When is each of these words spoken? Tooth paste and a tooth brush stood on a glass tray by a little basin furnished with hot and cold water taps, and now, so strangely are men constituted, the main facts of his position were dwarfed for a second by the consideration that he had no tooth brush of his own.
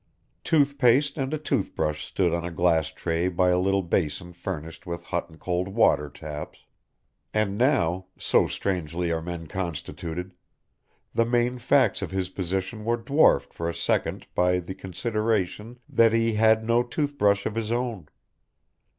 Tooth 0.43 0.79
paste 0.79 1.15
and 1.19 1.31
a 1.31 1.37
tooth 1.37 1.75
brush 1.75 2.03
stood 2.03 2.33
on 2.33 2.43
a 2.43 2.49
glass 2.49 2.87
tray 2.89 3.27
by 3.27 3.49
a 3.49 3.59
little 3.59 3.83
basin 3.83 4.33
furnished 4.33 4.87
with 4.87 5.03
hot 5.03 5.29
and 5.29 5.39
cold 5.39 5.67
water 5.67 6.09
taps, 6.09 6.65
and 7.35 7.55
now, 7.55 8.07
so 8.17 8.47
strangely 8.47 9.11
are 9.11 9.21
men 9.21 9.45
constituted, 9.45 10.33
the 11.13 11.23
main 11.23 11.59
facts 11.59 12.01
of 12.01 12.09
his 12.09 12.29
position 12.29 12.83
were 12.83 12.97
dwarfed 12.97 13.53
for 13.53 13.69
a 13.69 13.75
second 13.75 14.25
by 14.33 14.57
the 14.57 14.73
consideration 14.73 15.77
that 15.87 16.13
he 16.13 16.33
had 16.33 16.63
no 16.63 16.81
tooth 16.81 17.15
brush 17.15 17.45
of 17.45 17.53
his 17.53 17.71
own. 17.71 18.07